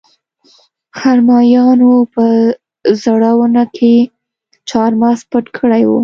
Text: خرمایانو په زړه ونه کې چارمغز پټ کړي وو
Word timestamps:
خرمایانو 0.97 1.91
په 2.13 2.25
زړه 3.03 3.29
ونه 3.39 3.63
کې 3.75 3.93
چارمغز 4.69 5.21
پټ 5.31 5.45
کړي 5.57 5.83
وو 5.87 5.99